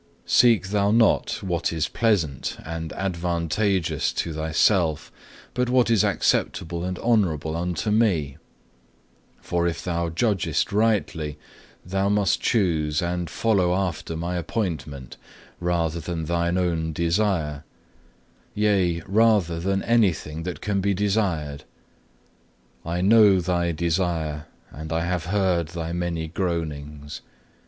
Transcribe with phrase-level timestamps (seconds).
[0.25, 0.25] 3.
[0.25, 5.11] "Seek thou not what is pleasant and advantageous to thyself,
[5.53, 8.37] but what is acceptable and honourable unto Me;
[9.41, 11.37] for if thou judgest rightly,
[11.85, 15.17] thou must choose and follow after My appointment
[15.59, 17.63] rather than thine own desire;
[18.55, 21.63] yea, rather than anything that can be desired.
[22.83, 27.21] I know thy desire, and I have heard thy many groanings.